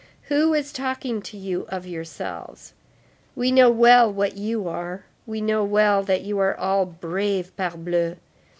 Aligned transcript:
Who 0.29 0.55
is 0.55 0.73
talking 0.73 1.21
to 1.21 1.37
you 1.37 1.67
of 1.69 1.85
yourselves? 1.85 2.73
We 3.35 3.51
know 3.51 3.69
well 3.69 4.11
what 4.11 4.35
you 4.35 4.67
are; 4.67 5.05
we 5.27 5.41
know 5.41 5.63
well 5.63 6.01
that 6.01 6.21
you 6.23 6.39
are 6.39 6.55
all 6.57 6.87
brave, 6.87 7.55
parbleu! 7.55 8.15